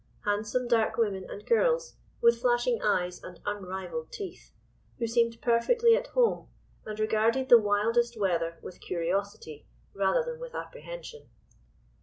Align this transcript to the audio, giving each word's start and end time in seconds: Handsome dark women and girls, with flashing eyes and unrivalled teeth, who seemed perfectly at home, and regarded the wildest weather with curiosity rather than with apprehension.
Handsome 0.25 0.67
dark 0.67 0.97
women 0.97 1.29
and 1.29 1.45
girls, 1.45 1.95
with 2.23 2.39
flashing 2.41 2.81
eyes 2.81 3.21
and 3.23 3.39
unrivalled 3.45 4.11
teeth, 4.11 4.51
who 4.97 5.05
seemed 5.05 5.39
perfectly 5.43 5.95
at 5.95 6.07
home, 6.07 6.47
and 6.87 6.99
regarded 6.99 7.49
the 7.49 7.59
wildest 7.61 8.19
weather 8.19 8.57
with 8.63 8.81
curiosity 8.81 9.67
rather 9.93 10.23
than 10.23 10.39
with 10.39 10.55
apprehension. 10.55 11.29